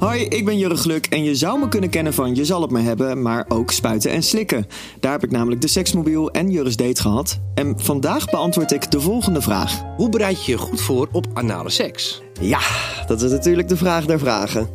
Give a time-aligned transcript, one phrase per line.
[0.00, 2.70] Hoi, ik ben Jurre Gluk en je zou me kunnen kennen van Je zal het
[2.70, 4.66] me hebben, maar ook Spuiten en Slikken.
[5.00, 7.38] Daar heb ik namelijk de seksmobiel en Jurre's date gehad.
[7.54, 9.82] En vandaag beantwoord ik de volgende vraag.
[9.96, 12.22] Hoe bereid je je goed voor op anale seks?
[12.40, 12.60] Ja,
[13.06, 14.68] dat is natuurlijk de vraag der vragen.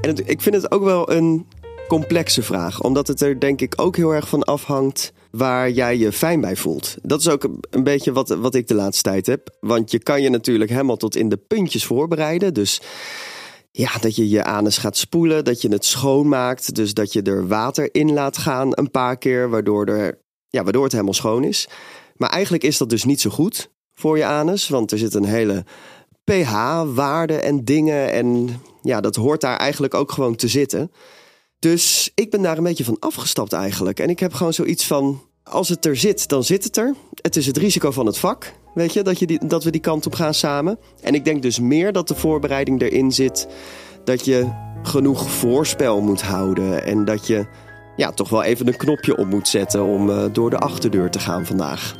[0.00, 1.46] En het- ik vind het ook wel een
[1.88, 6.12] complexe vraag, omdat het er denk ik ook heel erg van afhangt waar jij je
[6.12, 6.96] fijn bij voelt.
[7.02, 9.56] Dat is ook een- een beetje wat, wat ik de laatste tijd heb.
[9.60, 12.54] Want je kan je natuurlijk helemaal tot in de puntjes voorbereiden.
[12.54, 12.80] Dus
[13.70, 16.74] ja, dat je je anus gaat spoelen, dat je het schoonmaakt.
[16.74, 20.82] Dus dat je er water in laat gaan een paar keer, waardoor, er, ja, waardoor
[20.82, 21.68] het helemaal schoon is.
[22.16, 25.24] Maar eigenlijk is dat dus niet zo goed voor je anus, want er zit een
[25.24, 25.64] hele
[26.24, 28.12] pH-waarde en dingen.
[28.12, 30.92] En ja, dat hoort daar eigenlijk ook gewoon te zitten.
[31.58, 34.00] Dus ik ben daar een beetje van afgestapt eigenlijk.
[34.00, 36.94] En ik heb gewoon zoiets van, als het er zit, dan zit het er.
[37.22, 39.80] Het is het risico van het vak, weet je, dat, je die, dat we die
[39.80, 40.78] kant op gaan samen.
[41.02, 43.48] En ik denk dus meer dat de voorbereiding erin zit
[44.04, 44.48] dat je
[44.82, 46.84] genoeg voorspel moet houden.
[46.84, 47.46] En dat je
[47.96, 51.18] ja, toch wel even een knopje op moet zetten om eh, door de achterdeur te
[51.18, 51.96] gaan vandaag.